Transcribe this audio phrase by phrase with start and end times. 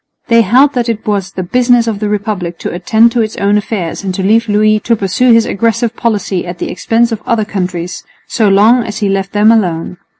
[0.29, 3.55] They held that it was the business of the Republic to attend to its own
[3.55, 7.45] affairs and to leave Louis to pursue his aggressive policy at the expense of other
[7.45, 9.97] countries, so long as he left them alone.